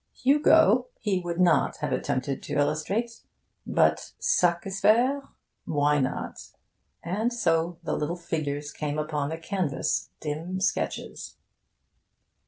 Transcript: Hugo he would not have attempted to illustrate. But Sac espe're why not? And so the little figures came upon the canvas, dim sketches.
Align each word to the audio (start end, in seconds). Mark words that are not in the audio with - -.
Hugo 0.23 0.87
he 0.99 1.19
would 1.19 1.39
not 1.39 1.77
have 1.77 1.91
attempted 1.91 2.41
to 2.41 2.57
illustrate. 2.57 3.21
But 3.67 4.13
Sac 4.17 4.63
espe're 4.65 5.29
why 5.65 5.99
not? 5.99 6.39
And 7.03 7.31
so 7.31 7.77
the 7.83 7.95
little 7.95 8.15
figures 8.17 8.73
came 8.73 8.97
upon 8.97 9.29
the 9.29 9.37
canvas, 9.37 10.09
dim 10.19 10.59
sketches. 10.59 11.37